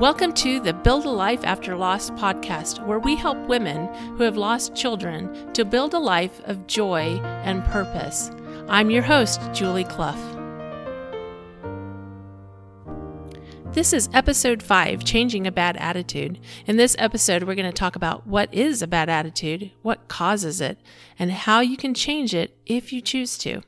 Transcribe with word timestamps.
Welcome 0.00 0.32
to 0.36 0.60
the 0.60 0.72
Build 0.72 1.04
a 1.04 1.10
Life 1.10 1.44
After 1.44 1.76
Loss 1.76 2.12
podcast, 2.12 2.86
where 2.86 2.98
we 2.98 3.16
help 3.16 3.36
women 3.48 3.86
who 4.16 4.22
have 4.22 4.38
lost 4.38 4.74
children 4.74 5.52
to 5.52 5.62
build 5.62 5.92
a 5.92 5.98
life 5.98 6.40
of 6.44 6.66
joy 6.66 7.20
and 7.44 7.62
purpose. 7.66 8.30
I'm 8.66 8.88
your 8.88 9.02
host, 9.02 9.42
Julie 9.52 9.84
Clough. 9.84 10.39
This 13.72 13.92
is 13.92 14.08
episode 14.12 14.64
five 14.64 15.04
Changing 15.04 15.46
a 15.46 15.52
Bad 15.52 15.76
Attitude. 15.76 16.40
In 16.66 16.76
this 16.76 16.96
episode, 16.98 17.44
we're 17.44 17.54
going 17.54 17.70
to 17.70 17.72
talk 17.72 17.94
about 17.94 18.26
what 18.26 18.52
is 18.52 18.82
a 18.82 18.88
bad 18.88 19.08
attitude, 19.08 19.70
what 19.82 20.08
causes 20.08 20.60
it, 20.60 20.78
and 21.20 21.30
how 21.30 21.60
you 21.60 21.76
can 21.76 21.94
change 21.94 22.34
it 22.34 22.58
if 22.66 22.92
you 22.92 23.00
choose 23.00 23.38
to. 23.38 23.62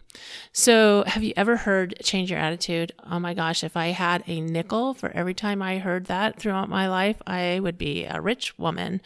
So, 0.52 1.04
have 1.06 1.22
you 1.22 1.32
ever 1.36 1.58
heard 1.58 1.94
change 2.02 2.30
your 2.30 2.40
attitude? 2.40 2.90
Oh 3.08 3.20
my 3.20 3.32
gosh, 3.32 3.62
if 3.62 3.76
I 3.76 3.88
had 3.88 4.24
a 4.26 4.40
nickel 4.40 4.92
for 4.92 5.10
every 5.12 5.34
time 5.34 5.62
I 5.62 5.78
heard 5.78 6.06
that 6.06 6.36
throughout 6.36 6.68
my 6.68 6.88
life, 6.88 7.22
I 7.24 7.60
would 7.60 7.78
be 7.78 8.04
a 8.04 8.20
rich 8.20 8.58
woman. 8.58 9.00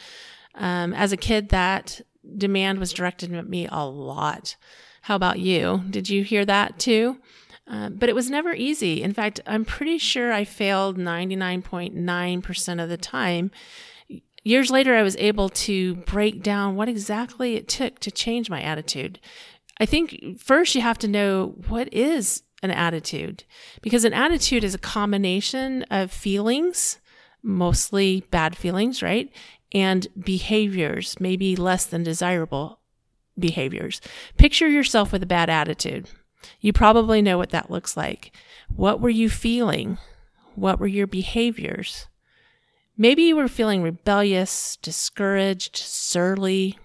Um, 0.55 0.95
as 0.95 1.11
a 1.11 1.17
kid, 1.17 1.49
that 1.49 2.01
demand 2.37 2.79
was 2.79 2.91
directed 2.91 3.31
at 3.35 3.47
me 3.47 3.67
a 3.71 3.85
lot. 3.85 4.55
How 5.03 5.15
about 5.15 5.39
you? 5.39 5.83
Did 5.91 6.09
you 6.09 6.23
hear 6.23 6.43
that 6.45 6.79
too? 6.79 7.19
Uh, 7.69 7.89
but 7.89 8.07
it 8.07 8.15
was 8.15 8.29
never 8.29 8.53
easy. 8.53 9.03
In 9.03 9.13
fact, 9.13 9.41
I'm 9.45 9.65
pretty 9.65 9.97
sure 9.97 10.31
I 10.31 10.45
failed 10.45 10.97
99.9% 10.97 12.83
of 12.83 12.89
the 12.89 12.97
time. 12.97 13.51
Years 14.43 14.71
later, 14.71 14.95
I 14.95 15.03
was 15.03 15.17
able 15.17 15.49
to 15.49 15.95
break 15.95 16.41
down 16.41 16.75
what 16.75 16.87
exactly 16.87 17.55
it 17.55 17.67
took 17.67 17.99
to 17.99 18.11
change 18.11 18.49
my 18.49 18.61
attitude. 18.61 19.19
I 19.79 19.85
think 19.85 20.39
first 20.39 20.75
you 20.75 20.81
have 20.81 20.97
to 20.99 21.07
know 21.07 21.55
what 21.67 21.93
is 21.93 22.43
an 22.63 22.71
attitude, 22.71 23.43
because 23.81 24.05
an 24.05 24.13
attitude 24.13 24.63
is 24.63 24.73
a 24.73 24.79
combination 24.79 25.83
of 25.91 26.11
feelings, 26.11 26.99
mostly 27.43 28.21
bad 28.31 28.55
feelings, 28.57 29.03
right? 29.03 29.29
And 29.73 30.07
behaviors, 30.17 31.19
maybe 31.19 31.55
less 31.55 31.85
than 31.85 32.03
desirable 32.03 32.79
behaviors. 33.37 34.01
Picture 34.37 34.67
yourself 34.67 35.11
with 35.11 35.21
a 35.21 35.27
bad 35.27 35.49
attitude. 35.49 36.09
You 36.59 36.73
probably 36.73 37.21
know 37.21 37.37
what 37.37 37.49
that 37.51 37.71
looks 37.71 37.97
like. 37.97 38.31
What 38.75 38.99
were 38.99 39.09
you 39.09 39.29
feeling? 39.29 39.97
What 40.55 40.79
were 40.79 40.87
your 40.87 41.07
behaviors? 41.07 42.07
Maybe 42.97 43.23
you 43.23 43.35
were 43.35 43.47
feeling 43.47 43.83
rebellious, 43.83 44.77
discouraged, 44.77 45.75
surly, 45.77 46.77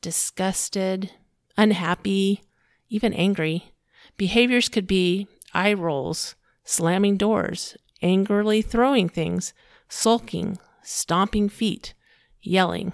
disgusted, 0.00 1.10
unhappy, 1.58 2.42
even 2.88 3.12
angry. 3.12 3.72
Behaviors 4.16 4.68
could 4.68 4.86
be 4.86 5.28
eye 5.52 5.74
rolls, 5.74 6.36
slamming 6.64 7.16
doors, 7.16 7.76
angrily 8.02 8.62
throwing 8.62 9.08
things, 9.08 9.52
sulking, 9.88 10.58
stomping 10.82 11.48
feet, 11.48 11.92
yelling. 12.40 12.92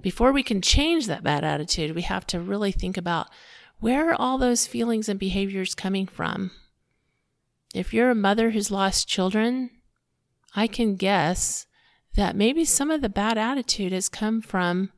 Before 0.00 0.32
we 0.32 0.42
can 0.42 0.62
change 0.62 1.06
that 1.06 1.22
bad 1.22 1.44
attitude, 1.44 1.94
we 1.94 2.02
have 2.02 2.26
to 2.28 2.40
really 2.40 2.72
think 2.72 2.96
about 2.96 3.28
where 3.82 4.08
are 4.08 4.14
all 4.14 4.38
those 4.38 4.64
feelings 4.64 5.08
and 5.08 5.18
behaviors 5.18 5.74
coming 5.74 6.06
from? 6.06 6.52
If 7.74 7.92
you're 7.92 8.10
a 8.10 8.14
mother 8.14 8.50
who's 8.50 8.70
lost 8.70 9.08
children, 9.08 9.70
I 10.54 10.68
can 10.68 10.94
guess 10.94 11.66
that 12.14 12.36
maybe 12.36 12.64
some 12.64 12.92
of 12.92 13.00
the 13.00 13.08
bad 13.08 13.36
attitude 13.36 13.92
has 13.92 14.08
come 14.08 14.40
from 14.40 14.92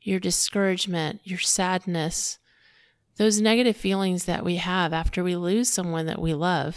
your 0.00 0.18
discouragement, 0.18 1.20
your 1.22 1.38
sadness, 1.38 2.38
those 3.18 3.40
negative 3.40 3.76
feelings 3.76 4.24
that 4.24 4.44
we 4.44 4.56
have 4.56 4.92
after 4.92 5.22
we 5.22 5.36
lose 5.36 5.70
someone 5.70 6.06
that 6.06 6.20
we 6.20 6.34
love. 6.34 6.76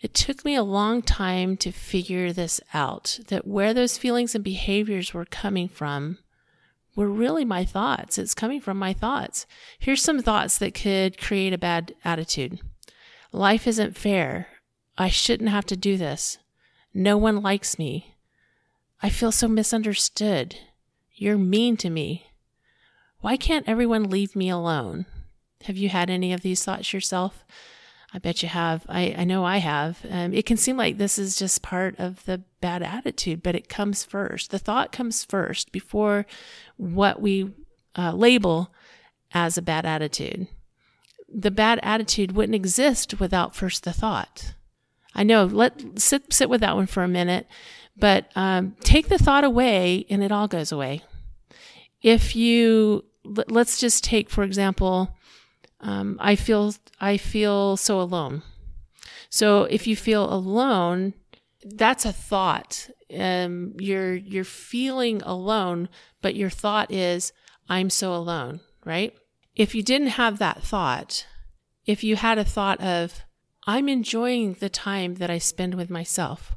It 0.00 0.14
took 0.14 0.44
me 0.44 0.56
a 0.56 0.64
long 0.64 1.00
time 1.00 1.56
to 1.58 1.70
figure 1.70 2.32
this 2.32 2.60
out 2.74 3.20
that 3.28 3.46
where 3.46 3.72
those 3.72 3.98
feelings 3.98 4.34
and 4.34 4.42
behaviors 4.42 5.14
were 5.14 5.26
coming 5.26 5.68
from 5.68 6.18
were 6.96 7.08
really 7.08 7.44
my 7.44 7.64
thoughts. 7.64 8.18
It's 8.18 8.34
coming 8.34 8.60
from 8.60 8.78
my 8.78 8.92
thoughts. 8.92 9.46
Here's 9.78 10.02
some 10.02 10.20
thoughts 10.20 10.58
that 10.58 10.74
could 10.74 11.20
create 11.20 11.52
a 11.52 11.58
bad 11.58 11.94
attitude 12.04 12.60
Life 13.32 13.66
isn't 13.66 13.96
fair. 13.96 14.48
I 14.98 15.08
shouldn't 15.08 15.50
have 15.50 15.66
to 15.66 15.76
do 15.76 15.96
this. 15.96 16.38
No 16.92 17.16
one 17.16 17.40
likes 17.40 17.78
me. 17.78 18.16
I 19.02 19.08
feel 19.08 19.30
so 19.30 19.46
misunderstood. 19.46 20.56
You're 21.14 21.38
mean 21.38 21.76
to 21.78 21.90
me. 21.90 22.26
Why 23.20 23.36
can't 23.36 23.68
everyone 23.68 24.10
leave 24.10 24.34
me 24.34 24.50
alone? 24.50 25.06
Have 25.64 25.76
you 25.76 25.90
had 25.90 26.10
any 26.10 26.32
of 26.32 26.40
these 26.40 26.64
thoughts 26.64 26.92
yourself? 26.92 27.44
I 28.12 28.18
bet 28.18 28.42
you 28.42 28.48
have. 28.48 28.84
I, 28.88 29.14
I 29.18 29.24
know 29.24 29.44
I 29.44 29.58
have. 29.58 30.04
Um, 30.08 30.34
it 30.34 30.44
can 30.44 30.56
seem 30.56 30.76
like 30.76 30.98
this 30.98 31.18
is 31.18 31.36
just 31.36 31.62
part 31.62 31.94
of 31.98 32.24
the 32.24 32.42
bad 32.60 32.82
attitude, 32.82 33.42
but 33.42 33.54
it 33.54 33.68
comes 33.68 34.04
first. 34.04 34.50
The 34.50 34.58
thought 34.58 34.90
comes 34.90 35.24
first 35.24 35.70
before 35.70 36.26
what 36.76 37.20
we 37.20 37.52
uh, 37.96 38.12
label 38.12 38.72
as 39.32 39.56
a 39.56 39.62
bad 39.62 39.86
attitude. 39.86 40.48
The 41.32 41.52
bad 41.52 41.78
attitude 41.84 42.32
wouldn't 42.32 42.56
exist 42.56 43.20
without 43.20 43.54
first 43.54 43.84
the 43.84 43.92
thought. 43.92 44.54
I 45.14 45.22
know. 45.22 45.44
Let 45.44 46.00
sit 46.00 46.32
sit 46.32 46.50
with 46.50 46.60
that 46.62 46.76
one 46.76 46.86
for 46.86 47.04
a 47.04 47.08
minute, 47.08 47.46
but 47.96 48.30
um, 48.34 48.76
take 48.80 49.08
the 49.08 49.18
thought 49.18 49.44
away, 49.44 50.06
and 50.10 50.22
it 50.22 50.32
all 50.32 50.48
goes 50.48 50.72
away. 50.72 51.02
If 52.02 52.34
you 52.34 53.04
let's 53.24 53.78
just 53.78 54.02
take, 54.02 54.30
for 54.30 54.42
example, 54.42 55.16
um, 55.80 56.16
I 56.20 56.36
feel 56.36 56.74
I 57.00 57.16
feel 57.16 57.76
so 57.76 58.00
alone. 58.00 58.42
So 59.28 59.64
if 59.64 59.86
you 59.86 59.96
feel 59.96 60.32
alone, 60.32 61.14
that's 61.64 62.04
a 62.04 62.12
thought. 62.12 62.90
Um, 63.16 63.74
you're 63.78 64.14
you're 64.14 64.44
feeling 64.44 65.22
alone, 65.22 65.88
but 66.22 66.36
your 66.36 66.50
thought 66.50 66.90
is 66.90 67.32
I'm 67.68 67.90
so 67.90 68.14
alone, 68.14 68.60
right? 68.84 69.14
If 69.56 69.74
you 69.74 69.82
didn't 69.82 70.08
have 70.08 70.38
that 70.38 70.62
thought, 70.62 71.26
if 71.86 72.04
you 72.04 72.16
had 72.16 72.38
a 72.38 72.44
thought 72.44 72.80
of 72.80 73.22
I'm 73.66 73.88
enjoying 73.88 74.54
the 74.54 74.70
time 74.70 75.14
that 75.16 75.30
I 75.30 75.38
spend 75.38 75.74
with 75.74 75.90
myself, 75.90 76.56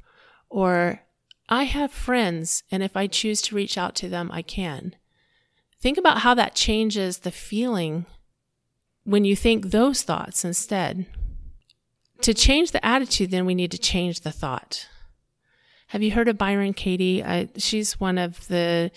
or 0.50 1.02
I 1.50 1.64
have 1.64 1.92
friends, 1.92 2.64
and 2.72 2.82
if 2.82 2.96
I 2.96 3.08
choose 3.08 3.42
to 3.44 3.56
reach 3.56 3.78
out 3.78 3.96
to 3.96 4.10
them, 4.10 4.30
I 4.32 4.42
can. 4.42 4.96
Think 5.80 5.98
about 5.98 6.20
how 6.20 6.34
that 6.36 6.56
changes 6.56 7.20
the 7.20 7.32
feeling 7.32 8.06
when 9.04 9.26
you 9.26 9.36
think 9.36 9.72
those 9.72 10.02
thoughts 10.04 10.46
instead. 10.46 11.06
To 12.22 12.34
change 12.34 12.72
the 12.72 12.86
attitude, 12.86 13.32
then 13.32 13.46
we 13.46 13.56
need 13.56 13.72
to 13.72 13.78
change 13.78 14.22
the 14.22 14.32
thought. 14.32 14.88
Have 15.88 16.02
you 16.02 16.12
heard 16.12 16.28
of 16.28 16.38
Byron 16.38 16.74
Katie? 16.74 17.24
I, 17.24 17.50
she's 17.58 18.00
one 18.00 18.18
of 18.18 18.48
the 18.48 18.92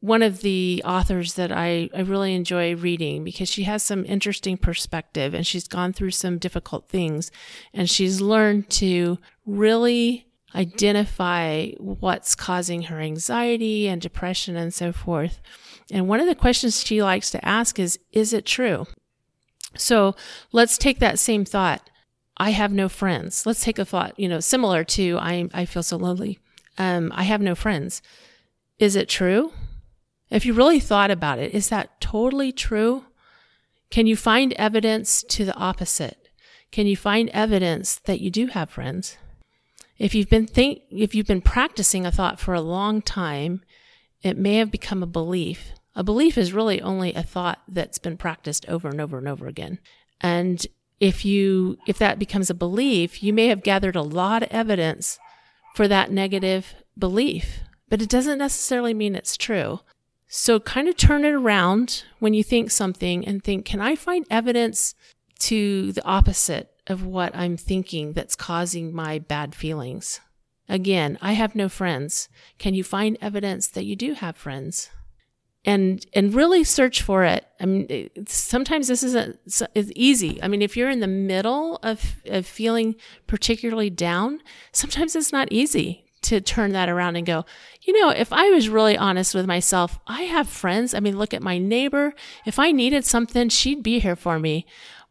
one 0.00 0.22
of 0.22 0.42
the 0.42 0.82
authors 0.84 1.34
that 1.34 1.50
I, 1.50 1.88
I 1.94 2.00
really 2.00 2.34
enjoy 2.34 2.76
reading 2.76 3.24
because 3.24 3.48
she 3.48 3.62
has 3.64 3.82
some 3.82 4.04
interesting 4.04 4.56
perspective 4.56 5.34
and 5.34 5.46
she's 5.46 5.66
gone 5.66 5.92
through 5.92 6.10
some 6.10 6.38
difficult 6.38 6.88
things 6.88 7.30
and 7.72 7.88
she's 7.88 8.20
learned 8.20 8.68
to 8.70 9.18
really 9.46 10.25
identify 10.54 11.70
what's 11.78 12.34
causing 12.34 12.82
her 12.82 13.00
anxiety 13.00 13.88
and 13.88 14.00
depression 14.00 14.56
and 14.56 14.72
so 14.72 14.92
forth. 14.92 15.40
And 15.90 16.08
one 16.08 16.20
of 16.20 16.26
the 16.26 16.34
questions 16.34 16.84
she 16.84 17.02
likes 17.02 17.30
to 17.30 17.44
ask 17.44 17.78
is, 17.78 17.98
is 18.12 18.32
it 18.32 18.46
true? 18.46 18.86
So 19.76 20.14
let's 20.52 20.78
take 20.78 20.98
that 21.00 21.18
same 21.18 21.44
thought. 21.44 21.88
I 22.36 22.50
have 22.50 22.72
no 22.72 22.88
friends. 22.88 23.46
Let's 23.46 23.62
take 23.62 23.78
a 23.78 23.84
thought, 23.84 24.18
you 24.18 24.28
know, 24.28 24.40
similar 24.40 24.84
to 24.84 25.18
I, 25.18 25.48
I 25.54 25.64
feel 25.64 25.82
so 25.82 25.96
lonely. 25.96 26.38
Um, 26.78 27.12
I 27.14 27.22
have 27.24 27.40
no 27.40 27.54
friends. 27.54 28.02
Is 28.78 28.96
it 28.96 29.08
true? 29.08 29.52
If 30.30 30.44
you 30.44 30.52
really 30.52 30.80
thought 30.80 31.10
about 31.10 31.38
it, 31.38 31.54
is 31.54 31.68
that 31.68 32.00
totally 32.00 32.52
true? 32.52 33.04
Can 33.90 34.06
you 34.06 34.16
find 34.16 34.52
evidence 34.54 35.22
to 35.28 35.44
the 35.44 35.54
opposite? 35.54 36.28
Can 36.72 36.86
you 36.86 36.96
find 36.96 37.30
evidence 37.30 37.96
that 38.04 38.20
you 38.20 38.30
do 38.30 38.48
have 38.48 38.68
friends? 38.68 39.16
If 39.98 40.14
you've 40.14 40.28
been 40.28 40.46
think, 40.46 40.82
if 40.90 41.14
you've 41.14 41.26
been 41.26 41.40
practicing 41.40 42.04
a 42.04 42.12
thought 42.12 42.38
for 42.38 42.54
a 42.54 42.60
long 42.60 43.00
time, 43.02 43.62
it 44.22 44.36
may 44.36 44.56
have 44.56 44.70
become 44.70 45.02
a 45.02 45.06
belief. 45.06 45.72
A 45.94 46.04
belief 46.04 46.36
is 46.36 46.52
really 46.52 46.80
only 46.82 47.14
a 47.14 47.22
thought 47.22 47.62
that's 47.66 47.98
been 47.98 48.16
practiced 48.16 48.66
over 48.68 48.88
and 48.88 49.00
over 49.00 49.16
and 49.18 49.26
over 49.26 49.46
again. 49.46 49.78
And 50.20 50.66
if 51.00 51.24
you 51.24 51.78
if 51.86 51.98
that 51.98 52.18
becomes 52.18 52.50
a 52.50 52.54
belief, 52.54 53.22
you 53.22 53.32
may 53.32 53.48
have 53.48 53.62
gathered 53.62 53.96
a 53.96 54.02
lot 54.02 54.42
of 54.42 54.50
evidence 54.50 55.18
for 55.74 55.88
that 55.88 56.10
negative 56.10 56.74
belief, 56.98 57.60
but 57.88 58.02
it 58.02 58.08
doesn't 58.08 58.38
necessarily 58.38 58.94
mean 58.94 59.14
it's 59.14 59.36
true. 59.36 59.80
So 60.28 60.58
kind 60.58 60.88
of 60.88 60.96
turn 60.96 61.24
it 61.24 61.32
around 61.32 62.04
when 62.18 62.34
you 62.34 62.42
think 62.42 62.70
something 62.70 63.26
and 63.26 63.42
think, 63.42 63.64
can 63.64 63.80
I 63.80 63.94
find 63.94 64.26
evidence 64.28 64.94
to 65.40 65.92
the 65.92 66.04
opposite 66.04 66.72
of 66.86 67.04
what 67.04 67.34
I'm 67.36 67.56
thinking 67.56 68.12
that's 68.12 68.36
causing 68.36 68.94
my 68.94 69.18
bad 69.18 69.54
feelings? 69.54 70.20
Again, 70.68 71.18
I 71.20 71.32
have 71.32 71.54
no 71.54 71.68
friends. 71.68 72.28
Can 72.58 72.74
you 72.74 72.82
find 72.82 73.16
evidence 73.20 73.68
that 73.68 73.84
you 73.84 73.96
do 73.96 74.14
have 74.14 74.36
friends? 74.36 74.90
and 75.66 76.06
and 76.14 76.32
really 76.32 76.62
search 76.62 77.02
for 77.02 77.24
it. 77.24 77.44
I 77.60 77.66
mean, 77.66 78.08
sometimes 78.26 78.86
this 78.86 79.02
isn't 79.02 79.38
it's 79.74 79.92
easy. 79.96 80.40
I 80.42 80.48
mean, 80.48 80.62
if 80.62 80.76
you're 80.76 80.88
in 80.88 81.00
the 81.00 81.08
middle 81.08 81.80
of, 81.82 82.22
of 82.26 82.46
feeling 82.46 82.94
particularly 83.26 83.90
down, 83.90 84.40
sometimes 84.72 85.16
it's 85.16 85.32
not 85.32 85.48
easy 85.50 86.04
to 86.22 86.40
turn 86.40 86.72
that 86.72 86.88
around 86.88 87.16
and 87.16 87.26
go, 87.26 87.44
you 87.82 88.00
know, 88.00 88.10
if 88.10 88.32
I 88.32 88.48
was 88.50 88.68
really 88.68 88.96
honest 88.96 89.34
with 89.34 89.46
myself, 89.46 89.98
I 90.06 90.22
have 90.22 90.48
friends. 90.48 90.94
I 90.94 91.00
mean, 91.00 91.18
look 91.18 91.34
at 91.34 91.42
my 91.42 91.58
neighbor. 91.58 92.14
If 92.44 92.58
I 92.58 92.72
needed 92.72 93.04
something, 93.04 93.48
she'd 93.48 93.82
be 93.82 93.98
here 93.98 94.16
for 94.16 94.38
me. 94.38 94.66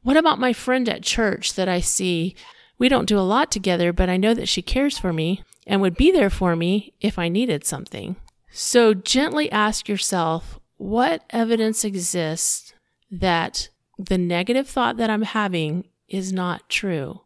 What 0.06 0.18
about 0.18 0.38
my 0.38 0.54
friend 0.54 0.88
at 0.88 1.02
church 1.02 1.56
that 1.56 1.68
I 1.68 1.80
see? 1.80 2.36
We 2.78 2.90
don't 2.90 3.08
do 3.08 3.18
a 3.18 3.22
lot 3.22 3.50
together, 3.50 3.92
but 3.92 4.08
I 4.08 4.18
know 4.18 4.36
that 4.36 4.48
she 4.48 4.62
cares 4.62 5.00
for 5.00 5.12
me 5.12 5.42
and 5.66 5.82
would 5.82 5.98
be 5.98 6.12
there 6.12 6.30
for 6.30 6.56
me 6.56 6.94
if 7.02 7.18
I 7.18 7.28
needed 7.28 7.66
something. 7.66 8.16
So 8.52 8.94
gently 8.94 9.52
ask 9.52 9.90
yourself 9.90 10.60
what 10.78 11.24
evidence 11.32 11.84
exists 11.84 12.76
that 13.10 13.70
the 13.98 14.20
negative 14.20 14.70
thought 14.70 14.98
that 14.98 15.10
I'm 15.10 15.24
having 15.24 15.86
is 16.08 16.32
not 16.32 16.70
true. 16.70 17.22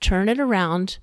Turn 0.00 0.30
it 0.30 0.40
around. 0.40 0.96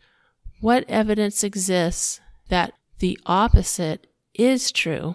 What 0.60 0.90
evidence 0.90 1.44
exists 1.44 2.20
that 2.50 2.74
the 2.98 3.20
opposite 3.28 4.08
is 4.34 4.72
true? 4.72 5.14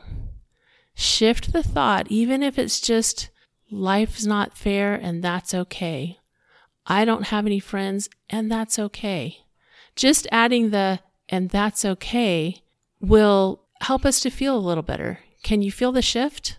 Shift 0.95 1.53
the 1.53 1.65
thought, 1.65 2.07
even 2.13 2.45
if 2.45 2.61
it's 2.61 2.81
just 2.81 3.31
life's 3.71 4.25
not 4.25 4.57
fair 4.57 4.95
and 4.95 5.23
that's 5.23 5.55
okay. 5.55 6.19
I 6.87 7.05
don't 7.05 7.25
have 7.29 7.47
any 7.47 7.61
friends 7.61 8.09
and 8.31 8.51
that's 8.51 8.79
okay. 8.79 9.39
Just 9.97 10.27
adding 10.31 10.71
the 10.71 11.01
and 11.29 11.51
that's 11.51 11.85
okay 11.85 12.63
will 13.01 13.63
help 13.81 14.05
us 14.05 14.21
to 14.21 14.31
feel 14.31 14.57
a 14.57 14.59
little 14.59 14.83
better. 14.83 15.21
Can 15.43 15.63
you 15.63 15.73
feel 15.73 15.93
the 15.93 16.03
shift? 16.03 16.59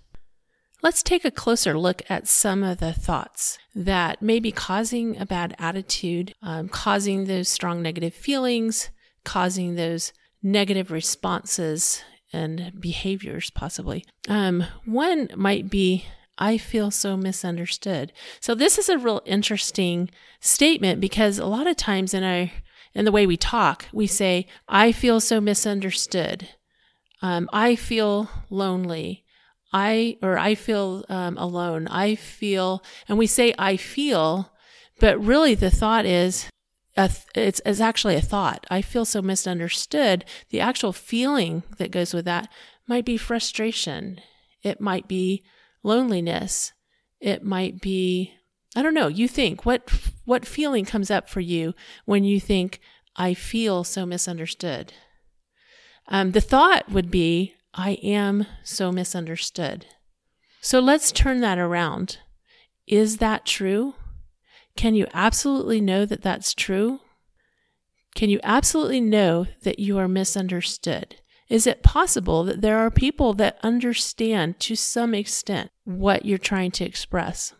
Let's 0.83 1.01
take 1.01 1.25
a 1.25 1.31
closer 1.31 1.77
look 1.77 2.03
at 2.09 2.27
some 2.27 2.63
of 2.63 2.77
the 2.77 2.93
thoughts 2.93 3.57
that 3.75 4.21
may 4.21 4.39
be 4.39 4.51
causing 4.51 5.17
a 5.17 5.25
bad 5.25 5.55
attitude, 5.57 6.35
um, 6.41 6.69
causing 6.69 7.25
those 7.25 7.49
strong 7.49 7.81
negative 7.81 8.13
feelings, 8.13 8.89
causing 9.23 9.75
those 9.75 10.13
negative 10.43 10.91
responses 10.91 12.03
and 12.31 12.73
behaviors, 12.79 13.49
possibly. 13.49 14.05
Um, 14.27 14.65
one 14.85 15.29
might 15.35 15.69
be, 15.69 16.05
I 16.37 16.57
feel 16.57 16.91
so 16.91 17.17
misunderstood. 17.17 18.13
So, 18.39 18.53
this 18.53 18.77
is 18.77 18.89
a 18.89 18.97
real 18.97 19.21
interesting 19.25 20.09
statement 20.39 21.01
because 21.01 21.39
a 21.39 21.45
lot 21.45 21.67
of 21.67 21.77
times 21.77 22.13
in 22.13 22.23
our 22.23 22.51
in 22.97 23.05
the 23.05 23.11
way 23.11 23.27
we 23.27 23.37
talk, 23.37 23.85
we 23.93 24.07
say, 24.07 24.47
I 24.67 24.91
feel 24.91 25.19
so 25.19 25.39
misunderstood. 25.39 26.49
Um, 27.21 27.47
I 27.53 27.75
feel 27.75 28.27
lonely. 28.49 29.23
I, 29.71 30.17
or 30.23 30.39
I 30.39 30.55
feel 30.55 31.05
um, 31.07 31.37
alone. 31.37 31.87
I 31.89 32.15
feel, 32.15 32.83
and 33.07 33.19
we 33.19 33.27
say 33.27 33.53
I 33.59 33.77
feel, 33.77 34.51
but 34.99 35.23
really 35.23 35.53
the 35.53 35.69
thought 35.69 36.07
is, 36.07 36.49
th- 36.95 37.11
it's, 37.35 37.61
it's 37.65 37.79
actually 37.79 38.15
a 38.15 38.21
thought. 38.21 38.65
I 38.71 38.81
feel 38.81 39.05
so 39.05 39.21
misunderstood. 39.21 40.25
The 40.49 40.61
actual 40.61 40.91
feeling 40.91 41.61
that 41.77 41.91
goes 41.91 42.15
with 42.15 42.25
that 42.25 42.49
might 42.87 43.05
be 43.05 43.17
frustration. 43.17 44.21
It 44.63 44.81
might 44.81 45.07
be 45.07 45.43
loneliness. 45.83 46.73
It 47.19 47.43
might 47.43 47.81
be, 47.81 48.33
I 48.75 48.81
don't 48.81 48.93
know. 48.93 49.07
You 49.07 49.27
think 49.27 49.65
what, 49.65 49.89
what 50.25 50.45
feeling 50.45 50.85
comes 50.85 51.09
up 51.09 51.29
for 51.29 51.39
you 51.39 51.73
when 52.05 52.23
you 52.23 52.39
think 52.39 52.79
I 53.15 53.33
feel 53.33 53.83
so 53.83 54.05
misunderstood? 54.05 54.93
Um, 56.07 56.31
the 56.31 56.41
thought 56.41 56.89
would 56.89 57.11
be, 57.11 57.53
I 57.73 57.91
am 58.03 58.45
so 58.63 58.91
misunderstood. 58.91 59.85
So 60.61 60.79
let's 60.79 61.11
turn 61.11 61.41
that 61.41 61.57
around. 61.57 62.19
Is 62.87 63.17
that 63.17 63.45
true? 63.45 63.95
Can 64.75 64.95
you 64.95 65.07
absolutely 65.13 65.81
know 65.81 66.05
that 66.05 66.21
that's 66.21 66.53
true? 66.53 67.01
Can 68.15 68.29
you 68.29 68.39
absolutely 68.43 69.01
know 69.01 69.47
that 69.63 69.79
you 69.79 69.97
are 69.97 70.07
misunderstood? 70.07 71.17
Is 71.49 71.65
it 71.65 71.83
possible 71.83 72.43
that 72.43 72.61
there 72.61 72.77
are 72.77 72.91
people 72.91 73.33
that 73.35 73.59
understand 73.63 74.59
to 74.61 74.75
some 74.75 75.13
extent 75.13 75.71
what 75.85 76.25
you're 76.25 76.37
trying 76.37 76.71
to 76.71 76.85
express? 76.85 77.53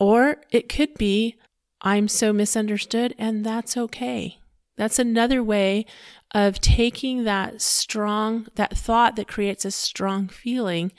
Or 0.00 0.38
it 0.50 0.68
could 0.68 0.94
be, 0.94 1.36
I'm 1.80 2.08
so 2.08 2.32
misunderstood 2.32 3.14
and 3.18 3.44
that's 3.44 3.76
okay. 3.76 4.38
That's 4.76 4.98
another 4.98 5.42
way 5.42 5.86
of 6.34 6.60
taking 6.60 7.24
that 7.24 7.60
strong, 7.60 8.48
that 8.54 8.76
thought 8.76 9.16
that 9.16 9.28
creates 9.28 9.64
a 9.64 9.70
strong 9.70 10.28
feeling 10.28 10.92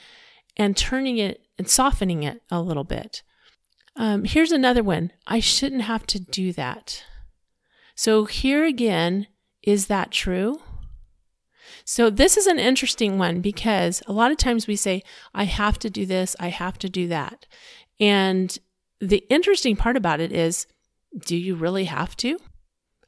and 0.56 0.78
turning 0.78 1.18
it 1.18 1.42
and 1.58 1.68
softening 1.68 2.24
it 2.24 2.42
a 2.52 2.62
little 2.62 2.84
bit. 2.84 3.24
Um, 3.96 4.24
here's 4.24 4.52
another 4.52 4.84
one 4.84 5.12
I 5.28 5.40
shouldn't 5.40 5.82
have 5.84 6.06
to 6.08 6.20
do 6.20 6.54
that. 6.54 7.04
So, 7.96 8.26
here 8.26 8.64
again, 8.64 9.28
is 9.64 9.88
that 9.88 10.12
true? 10.12 10.62
So, 11.86 12.10
this 12.10 12.38
is 12.38 12.48
an 12.48 12.60
interesting 12.60 13.18
one 13.18 13.42
because 13.42 14.02
a 14.08 14.14
lot 14.14 14.32
of 14.32 14.38
times 14.38 14.68
we 14.68 14.76
say, 14.76 15.04
I 15.34 15.46
have 15.46 15.80
to 15.80 15.90
do 15.90 16.06
this, 16.06 16.36
I 16.40 16.50
have 16.50 16.78
to 16.80 16.90
do 16.90 17.08
that. 17.08 17.46
And 18.00 18.58
the 19.00 19.24
interesting 19.30 19.76
part 19.76 19.98
about 19.98 20.20
it 20.20 20.32
is, 20.32 20.68
do 21.26 21.36
you 21.36 21.56
really 21.56 21.86
have 21.86 22.16
to? 22.18 22.38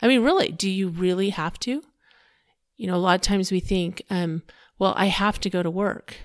I 0.02 0.08
mean, 0.08 0.22
really, 0.22 0.50
do 0.50 0.70
you 0.70 0.90
really 0.90 1.30
have 1.30 1.58
to? 1.60 1.84
You 2.78 2.88
know, 2.88 2.96
a 2.96 2.98
lot 2.98 3.16
of 3.16 3.22
times 3.22 3.52
we 3.52 3.60
think, 3.60 4.02
um, 4.10 4.44
well, 4.80 4.94
I 4.98 5.06
have 5.06 5.40
to 5.42 5.50
go 5.50 5.64
to 5.64 5.70
work. 5.70 6.18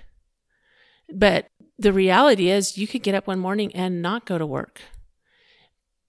But 1.13 1.47
the 1.77 1.93
reality 1.93 2.49
is, 2.49 2.77
you 2.77 2.87
could 2.87 3.03
get 3.03 3.15
up 3.15 3.27
one 3.27 3.39
morning 3.39 3.73
and 3.73 4.01
not 4.01 4.25
go 4.25 4.37
to 4.37 4.45
work. 4.45 4.81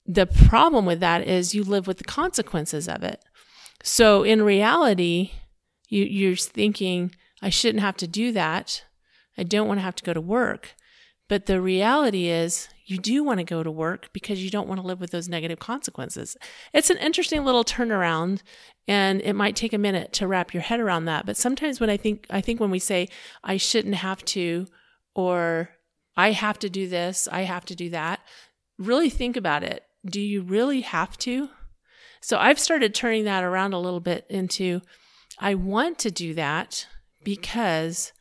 The 0.05 0.25
problem 0.25 0.85
with 0.85 0.99
that 0.99 1.27
is 1.27 1.55
you 1.55 1.63
live 1.63 1.87
with 1.87 1.97
the 1.97 2.03
consequences 2.03 2.87
of 2.89 3.03
it. 3.03 3.23
So 3.83 4.23
in 4.23 4.41
reality, 4.41 5.31
you, 5.91 6.05
you're 6.05 6.35
thinking, 6.35 7.13
I 7.41 7.49
shouldn't 7.49 7.83
have 7.83 7.97
to 7.97 8.07
do 8.07 8.31
that. 8.31 8.83
I 9.37 9.43
don't 9.43 9.67
want 9.67 9.79
to 9.79 9.83
have 9.83 9.95
to 9.97 10.03
go 10.03 10.13
to 10.13 10.21
work. 10.21 10.73
But 11.27 11.45
the 11.45 11.61
reality 11.61 12.27
is, 12.27 12.69
you 12.85 12.97
do 12.97 13.23
want 13.23 13.39
to 13.39 13.45
go 13.45 13.63
to 13.63 13.71
work 13.71 14.09
because 14.11 14.43
you 14.43 14.49
don't 14.49 14.67
want 14.67 14.81
to 14.81 14.87
live 14.87 14.99
with 14.99 15.11
those 15.11 15.29
negative 15.29 15.59
consequences. 15.59 16.35
It's 16.73 16.89
an 16.89 16.97
interesting 16.97 17.45
little 17.45 17.63
turnaround 17.63 18.41
and 18.87 19.21
it 19.21 19.33
might 19.33 19.55
take 19.55 19.71
a 19.71 19.77
minute 19.77 20.11
to 20.13 20.27
wrap 20.27 20.53
your 20.53 20.63
head 20.63 20.81
around 20.81 21.05
that. 21.05 21.25
But 21.25 21.37
sometimes 21.37 21.79
when 21.79 21.89
I 21.89 21.95
think 21.95 22.25
I 22.29 22.41
think 22.41 22.59
when 22.59 22.71
we 22.71 22.79
say 22.79 23.07
I 23.43 23.55
shouldn't 23.55 23.95
have 23.95 24.25
to 24.25 24.67
or 25.15 25.69
I 26.17 26.31
have 26.31 26.59
to 26.59 26.69
do 26.69 26.89
this, 26.89 27.29
I 27.31 27.41
have 27.41 27.63
to 27.65 27.75
do 27.75 27.89
that, 27.91 28.19
really 28.77 29.09
think 29.09 29.37
about 29.37 29.63
it. 29.63 29.83
Do 30.05 30.19
you 30.19 30.41
really 30.41 30.81
have 30.81 31.17
to? 31.19 31.49
So 32.19 32.37
I've 32.37 32.59
started 32.59 32.93
turning 32.93 33.23
that 33.23 33.43
around 33.43 33.73
a 33.73 33.79
little 33.79 34.01
bit 34.01 34.25
into 34.29 34.81
I 35.41 35.55
want 35.55 35.97
to 35.99 36.11
do 36.11 36.35
that 36.35 36.87
because 37.23 38.13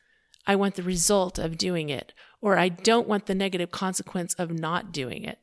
I 0.46 0.56
want 0.56 0.74
the 0.74 0.82
result 0.82 1.38
of 1.38 1.58
doing 1.58 1.90
it 1.90 2.12
or 2.40 2.58
I 2.58 2.70
don't 2.70 3.06
want 3.06 3.26
the 3.26 3.34
negative 3.34 3.70
consequence 3.70 4.32
of 4.34 4.50
not 4.50 4.90
doing 4.90 5.24
it. 5.24 5.38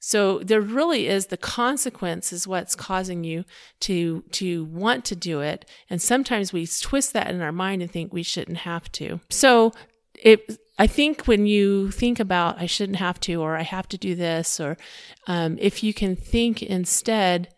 So 0.00 0.38
there 0.38 0.60
really 0.60 1.06
is 1.06 1.26
the 1.26 1.36
consequence 1.36 2.32
is 2.32 2.46
what's 2.46 2.74
causing 2.74 3.24
you 3.24 3.44
to 3.80 4.22
to 4.32 4.64
want 4.64 5.04
to 5.06 5.16
do 5.16 5.40
it 5.40 5.68
and 5.90 6.00
sometimes 6.00 6.52
we 6.52 6.66
twist 6.66 7.12
that 7.12 7.30
in 7.30 7.42
our 7.42 7.52
mind 7.52 7.82
and 7.82 7.90
think 7.90 8.12
we 8.12 8.22
shouldn't 8.22 8.58
have 8.58 8.90
to. 8.92 9.20
So 9.28 9.72
it 10.14 10.58
I 10.78 10.86
think 10.86 11.26
when 11.26 11.46
you 11.46 11.90
think 11.90 12.20
about 12.20 12.58
I 12.58 12.66
shouldn't 12.66 12.98
have 12.98 13.20
to 13.20 13.34
or 13.42 13.56
I 13.56 13.62
have 13.62 13.88
to 13.88 13.98
do 13.98 14.14
this 14.14 14.60
or 14.60 14.78
um, 15.26 15.58
if 15.60 15.82
you 15.82 15.92
can 15.92 16.16
think 16.16 16.62
instead 16.62 17.48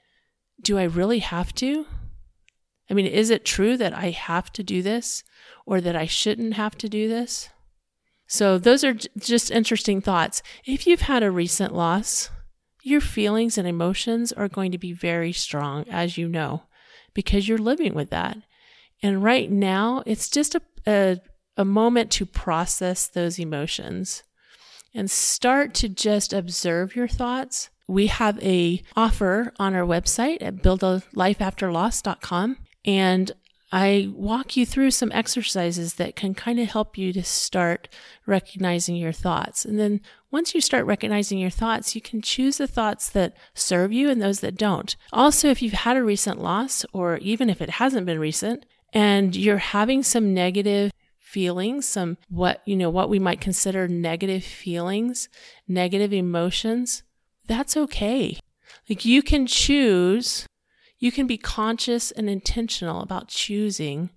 do 0.62 0.78
I 0.78 0.84
really 0.84 1.20
have 1.20 1.54
to? 1.56 1.86
I 2.90 2.94
mean, 2.94 3.06
is 3.06 3.30
it 3.30 3.44
true 3.44 3.76
that 3.76 3.94
I 3.94 4.10
have 4.10 4.52
to 4.54 4.64
do 4.64 4.82
this 4.82 5.22
or 5.64 5.80
that 5.80 5.94
I 5.94 6.06
shouldn't 6.06 6.54
have 6.54 6.76
to 6.78 6.88
do 6.88 7.08
this? 7.08 7.48
So, 8.26 8.58
those 8.58 8.82
are 8.84 8.94
just 9.18 9.50
interesting 9.50 10.00
thoughts. 10.00 10.42
If 10.64 10.86
you've 10.86 11.02
had 11.02 11.22
a 11.22 11.30
recent 11.30 11.74
loss, 11.74 12.30
your 12.82 13.00
feelings 13.00 13.56
and 13.58 13.68
emotions 13.68 14.32
are 14.32 14.48
going 14.48 14.72
to 14.72 14.78
be 14.78 14.92
very 14.92 15.32
strong, 15.32 15.84
as 15.88 16.18
you 16.18 16.28
know, 16.28 16.64
because 17.14 17.48
you're 17.48 17.58
living 17.58 17.94
with 17.94 18.10
that. 18.10 18.38
And 19.02 19.22
right 19.22 19.50
now, 19.50 20.02
it's 20.06 20.28
just 20.28 20.54
a, 20.54 20.60
a, 20.86 21.18
a 21.56 21.64
moment 21.64 22.10
to 22.12 22.26
process 22.26 23.08
those 23.08 23.38
emotions 23.38 24.22
and 24.94 25.10
start 25.10 25.74
to 25.74 25.88
just 25.88 26.32
observe 26.32 26.94
your 26.96 27.08
thoughts. 27.08 27.70
We 27.88 28.08
have 28.08 28.42
a 28.42 28.82
offer 28.96 29.52
on 29.58 29.74
our 29.74 29.86
website 29.86 30.38
at 30.40 30.56
buildalifeafterloss.com 30.56 32.56
and 32.84 33.32
I 33.72 34.10
walk 34.14 34.56
you 34.56 34.66
through 34.66 34.90
some 34.90 35.12
exercises 35.12 35.94
that 35.94 36.16
can 36.16 36.34
kind 36.34 36.58
of 36.58 36.68
help 36.68 36.98
you 36.98 37.12
to 37.12 37.22
start 37.22 37.88
recognizing 38.26 38.96
your 38.96 39.12
thoughts. 39.12 39.64
And 39.64 39.78
then 39.78 40.00
once 40.32 40.54
you 40.54 40.60
start 40.60 40.86
recognizing 40.86 41.38
your 41.38 41.50
thoughts, 41.50 41.94
you 41.94 42.00
can 42.00 42.20
choose 42.20 42.58
the 42.58 42.66
thoughts 42.66 43.08
that 43.10 43.36
serve 43.54 43.92
you 43.92 44.10
and 44.10 44.20
those 44.20 44.40
that 44.40 44.56
don't. 44.56 44.96
Also, 45.12 45.48
if 45.48 45.62
you've 45.62 45.72
had 45.72 45.96
a 45.96 46.02
recent 46.02 46.42
loss, 46.42 46.84
or 46.92 47.18
even 47.18 47.48
if 47.48 47.62
it 47.62 47.70
hasn't 47.70 48.06
been 48.06 48.18
recent, 48.18 48.66
and 48.92 49.36
you're 49.36 49.58
having 49.58 50.02
some 50.02 50.34
negative 50.34 50.90
feelings, 51.18 51.86
some 51.86 52.16
what, 52.28 52.62
you 52.64 52.74
know, 52.74 52.90
what 52.90 53.08
we 53.08 53.20
might 53.20 53.40
consider 53.40 53.86
negative 53.86 54.42
feelings, 54.42 55.28
negative 55.68 56.12
emotions, 56.12 57.04
that's 57.46 57.76
okay. 57.76 58.36
Like 58.88 59.04
you 59.04 59.22
can 59.22 59.46
choose, 59.46 60.46
you 61.00 61.10
can 61.10 61.26
be 61.26 61.38
conscious 61.38 62.10
and 62.12 62.30
intentional 62.30 63.00
about 63.00 63.28
choosing 63.28 64.10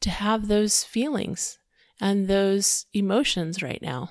to 0.00 0.10
have 0.10 0.48
those 0.48 0.82
feelings 0.82 1.58
and 2.00 2.26
those 2.26 2.86
emotions 2.92 3.62
right 3.62 3.80
now 3.80 4.10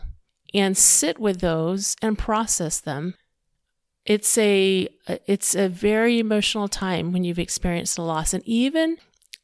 and 0.54 0.78
sit 0.78 1.20
with 1.20 1.42
those 1.42 1.98
and 2.02 2.18
process 2.18 2.80
them. 2.80 3.16
It's 4.06 4.38
a 4.38 4.88
it's 5.28 5.56
a 5.56 5.68
very 5.68 6.20
emotional 6.20 6.68
time 6.68 7.12
when 7.12 7.24
you've 7.24 7.40
experienced 7.40 7.98
a 7.98 8.04
loss 8.04 8.34
and 8.34 8.44
even 8.48 8.98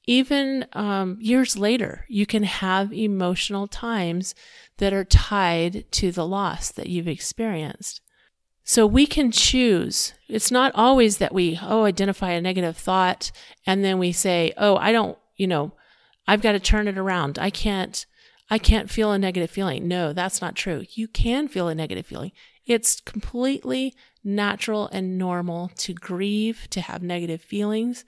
even 0.09 0.65
um, 0.71 1.17
years 1.19 1.57
later, 1.57 2.05
you 2.07 2.25
can 2.25 2.43
have 2.43 2.93
emotional 2.93 3.67
times 3.67 4.33
that 4.77 4.93
are 4.93 5.03
tied 5.03 5.91
to 5.91 6.11
the 6.11 6.25
loss 6.25 6.71
that 6.71 6.87
you've 6.87 7.09
experienced. 7.09 7.99
So 8.67 8.85
we 8.85 9.05
can 9.07 9.31
choose. 9.31 10.13
It's 10.27 10.51
not 10.51 10.73
always 10.75 11.19
that 11.19 11.33
we, 11.33 11.57
oh, 11.63 11.85
identify 11.85 12.31
a 12.31 12.41
negative 12.41 12.75
thought 12.75 13.31
and 13.65 13.81
then 13.81 13.97
we 13.97 14.11
say, 14.11 14.51
oh, 14.57 14.75
I 14.75 14.91
don't, 14.91 15.17
you 15.37 15.47
know, 15.47 15.71
I've 16.27 16.41
got 16.41 16.51
to 16.51 16.59
turn 16.59 16.89
it 16.89 16.97
around. 16.97 17.39
I 17.39 17.49
can't, 17.49 18.05
I 18.49 18.57
can't 18.57 18.89
feel 18.89 19.13
a 19.13 19.17
negative 19.17 19.49
feeling. 19.49 19.87
No, 19.87 20.11
that's 20.11 20.41
not 20.41 20.57
true. 20.57 20.83
You 20.91 21.07
can 21.07 21.47
feel 21.47 21.69
a 21.69 21.75
negative 21.75 22.05
feeling. 22.05 22.33
It's 22.65 22.99
completely 22.99 23.95
natural 24.21 24.89
and 24.91 25.17
normal 25.17 25.71
to 25.77 25.93
grieve, 25.93 26.67
to 26.71 26.81
have 26.81 27.01
negative 27.01 27.41
feelings. 27.41 28.03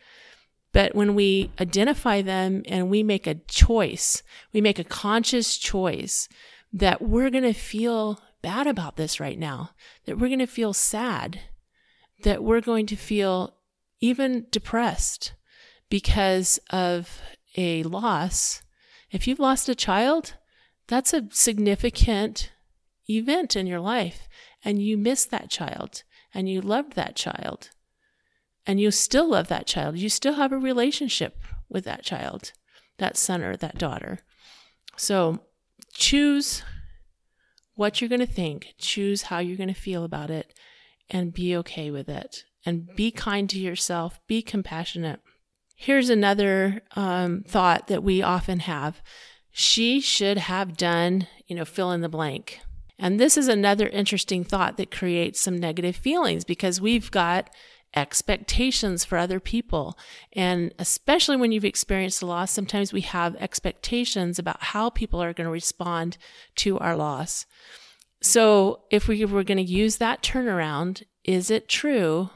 But 0.73 0.93
when 0.93 1.15
we 1.15 1.51
identify 1.61 2.21
them 2.21 2.63
and 2.67 2.89
we 2.89 3.01
make 3.01 3.27
a 3.27 3.35
choice, 3.47 4.23
we 4.51 4.59
make 4.59 4.77
a 4.77 4.83
conscious 4.83 5.55
choice 5.55 6.27
that 6.73 7.01
we're 7.01 7.29
going 7.29 7.45
to 7.45 7.53
feel 7.53 8.19
bad 8.41 8.67
about 8.67 8.95
this 8.95 9.19
right 9.19 9.37
now, 9.37 9.71
that 10.05 10.17
we're 10.17 10.27
going 10.27 10.39
to 10.39 10.47
feel 10.47 10.73
sad, 10.73 11.41
that 12.23 12.43
we're 12.43 12.61
going 12.61 12.85
to 12.87 12.95
feel 12.95 13.55
even 13.99 14.47
depressed 14.51 15.33
because 15.89 16.59
of 16.69 17.21
a 17.57 17.83
loss. 17.83 18.61
If 19.11 19.27
you've 19.27 19.39
lost 19.39 19.69
a 19.69 19.75
child, 19.75 20.35
that's 20.87 21.13
a 21.13 21.27
significant 21.31 22.51
event 23.09 23.55
in 23.55 23.67
your 23.67 23.79
life, 23.79 24.27
and 24.63 24.81
you 24.81 24.97
miss 24.97 25.25
that 25.25 25.49
child 25.49 26.03
and 26.33 26.49
you 26.49 26.61
loved 26.61 26.93
that 26.93 27.15
child 27.15 27.69
and 28.65 28.79
you 28.79 28.91
still 28.91 29.29
love 29.29 29.47
that 29.47 29.65
child. 29.65 29.97
You 29.97 30.09
still 30.09 30.33
have 30.35 30.51
a 30.51 30.57
relationship 30.57 31.37
with 31.69 31.85
that 31.85 32.03
child, 32.03 32.51
that 32.97 33.17
son 33.17 33.41
or 33.41 33.55
that 33.57 33.77
daughter. 33.77 34.19
So 34.95 35.39
choose 35.93 36.63
what 37.79 38.01
you're 38.01 38.09
going 38.09 38.19
to 38.19 38.25
think, 38.25 38.73
choose 38.77 39.21
how 39.21 39.39
you're 39.39 39.55
going 39.55 39.73
to 39.73 39.73
feel 39.73 40.03
about 40.03 40.29
it, 40.29 40.53
and 41.09 41.33
be 41.33 41.55
okay 41.55 41.89
with 41.89 42.09
it. 42.09 42.43
And 42.65 42.93
be 42.93 43.09
kind 43.09 43.49
to 43.51 43.57
yourself, 43.57 44.19
be 44.27 44.41
compassionate. 44.41 45.21
Here's 45.77 46.09
another 46.09 46.81
um, 46.97 47.45
thought 47.47 47.87
that 47.87 48.03
we 48.03 48.21
often 48.21 48.59
have 48.59 49.01
she 49.51 50.01
should 50.01 50.37
have 50.37 50.75
done, 50.75 51.27
you 51.47 51.55
know, 51.55 51.63
fill 51.63 51.91
in 51.91 52.01
the 52.01 52.09
blank. 52.09 52.59
And 52.99 53.17
this 53.17 53.37
is 53.37 53.47
another 53.47 53.87
interesting 53.87 54.43
thought 54.43 54.75
that 54.75 54.91
creates 54.91 55.39
some 55.39 55.57
negative 55.57 55.95
feelings 55.95 56.43
because 56.43 56.81
we've 56.81 57.09
got 57.09 57.49
expectations 57.95 59.03
for 59.03 59.17
other 59.17 59.39
people. 59.39 59.97
And 60.33 60.73
especially 60.77 61.37
when 61.37 61.51
you've 61.51 61.65
experienced 61.65 62.21
a 62.21 62.25
loss, 62.25 62.51
sometimes 62.51 62.93
we 62.93 63.01
have 63.01 63.35
expectations 63.37 64.37
about 64.37 64.61
how 64.61 64.89
people 64.89 65.21
are 65.21 65.33
going 65.33 65.45
to 65.45 65.51
respond 65.51 66.17
to 66.57 66.77
our 66.79 66.95
loss. 66.95 67.45
So 68.21 68.81
if 68.91 69.07
we 69.07 69.23
were 69.25 69.43
going 69.43 69.57
to 69.57 69.63
use 69.63 69.97
that 69.97 70.21
turnaround, 70.21 71.03
is 71.23 71.49
it 71.49 71.69
true? 71.69 72.29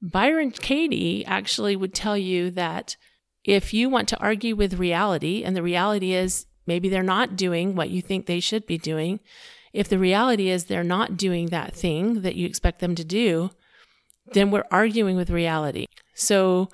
Byron 0.00 0.50
Katie 0.52 1.24
actually 1.26 1.74
would 1.74 1.94
tell 1.94 2.16
you 2.16 2.50
that 2.52 2.96
if 3.44 3.72
you 3.72 3.88
want 3.88 4.08
to 4.08 4.18
argue 4.18 4.54
with 4.54 4.78
reality, 4.78 5.42
and 5.42 5.56
the 5.56 5.62
reality 5.62 6.12
is 6.12 6.46
maybe 6.66 6.88
they're 6.88 7.02
not 7.02 7.36
doing 7.36 7.74
what 7.74 7.90
you 7.90 8.02
think 8.02 8.26
they 8.26 8.40
should 8.40 8.66
be 8.66 8.78
doing, 8.78 9.20
if 9.72 9.88
the 9.88 9.98
reality 9.98 10.50
is 10.50 10.64
they're 10.64 10.84
not 10.84 11.16
doing 11.16 11.46
that 11.46 11.74
thing 11.74 12.22
that 12.22 12.36
you 12.36 12.46
expect 12.46 12.80
them 12.80 12.94
to 12.94 13.04
do, 13.04 13.50
then 14.32 14.50
we're 14.50 14.66
arguing 14.70 15.16
with 15.16 15.30
reality. 15.30 15.86
So 16.14 16.68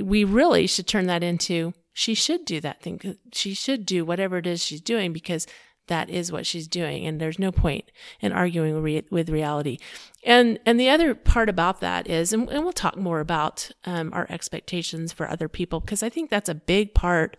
we 0.00 0.24
really 0.24 0.66
should 0.66 0.86
turn 0.86 1.06
that 1.06 1.22
into 1.22 1.74
she 1.94 2.14
should 2.14 2.46
do 2.46 2.58
that 2.60 2.80
thing. 2.80 3.18
She 3.32 3.52
should 3.52 3.84
do 3.84 4.04
whatever 4.04 4.38
it 4.38 4.46
is 4.46 4.64
she's 4.64 4.80
doing 4.80 5.12
because 5.12 5.46
that 5.88 6.08
is 6.08 6.30
what 6.30 6.46
she's 6.46 6.68
doing 6.68 7.06
and 7.06 7.20
there's 7.20 7.38
no 7.38 7.50
point 7.50 7.90
in 8.20 8.32
arguing 8.32 8.80
re- 8.82 9.04
with 9.10 9.28
reality 9.28 9.78
and 10.24 10.58
and 10.64 10.78
the 10.78 10.88
other 10.88 11.14
part 11.14 11.48
about 11.48 11.80
that 11.80 12.08
is 12.08 12.32
and, 12.32 12.48
and 12.50 12.62
we'll 12.62 12.72
talk 12.72 12.96
more 12.96 13.20
about 13.20 13.70
um, 13.84 14.12
our 14.12 14.26
expectations 14.30 15.12
for 15.12 15.28
other 15.28 15.48
people 15.48 15.80
because 15.80 16.02
i 16.02 16.08
think 16.08 16.30
that's 16.30 16.48
a 16.48 16.54
big 16.54 16.94
part 16.94 17.36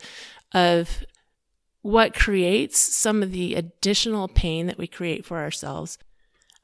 of 0.53 1.05
what 1.81 2.13
creates 2.13 2.79
some 2.79 3.23
of 3.23 3.31
the 3.31 3.55
additional 3.55 4.27
pain 4.27 4.67
that 4.67 4.77
we 4.77 4.87
create 4.87 5.25
for 5.25 5.39
ourselves 5.39 5.97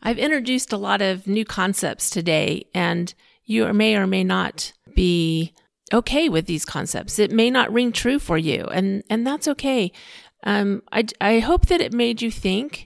I've 0.02 0.18
introduced 0.18 0.74
a 0.74 0.78
lot 0.78 1.02
of 1.02 1.28
new 1.28 1.46
concepts 1.46 2.10
today, 2.10 2.66
and 2.74 3.14
you 3.46 3.72
may 3.74 3.96
or 3.96 4.08
may 4.08 4.24
not 4.24 4.74
be 4.96 5.54
okay 5.94 6.30
with 6.30 6.46
these 6.46 6.66
concepts. 6.66 7.20
It 7.20 7.32
may 7.32 7.50
not 7.50 7.72
ring 7.74 7.92
true 7.92 8.20
for 8.20 8.38
you, 8.38 8.66
and, 8.72 9.04
and 9.10 9.26
that's 9.26 9.48
okay. 9.48 9.92
Um, 10.44 10.84
I, 10.92 11.06
I 11.20 11.40
hope 11.40 11.66
that 11.68 11.82
it 11.82 11.94
made 11.94 12.22
you 12.22 12.32
think 12.32 12.86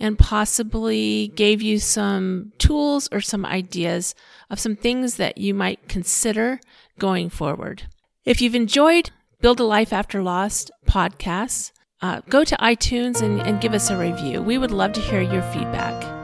and 0.00 0.18
possibly 0.18 1.28
gave 1.28 1.62
you 1.62 1.78
some 1.78 2.52
tools 2.58 3.08
or 3.12 3.20
some 3.20 3.44
ideas 3.44 4.14
of 4.50 4.58
some 4.58 4.76
things 4.76 5.16
that 5.16 5.38
you 5.38 5.54
might 5.54 5.88
consider 5.88 6.60
going 6.98 7.28
forward. 7.28 7.84
If 8.24 8.40
you've 8.40 8.54
enjoyed 8.54 9.10
Build 9.40 9.60
a 9.60 9.64
Life 9.64 9.92
After 9.92 10.22
Loss 10.22 10.70
podcasts, 10.86 11.72
uh, 12.00 12.22
go 12.28 12.44
to 12.44 12.56
iTunes 12.56 13.22
and, 13.22 13.40
and 13.42 13.60
give 13.60 13.74
us 13.74 13.90
a 13.90 13.96
review. 13.96 14.42
We 14.42 14.58
would 14.58 14.70
love 14.70 14.92
to 14.94 15.00
hear 15.00 15.20
your 15.20 15.42
feedback. 15.42 16.23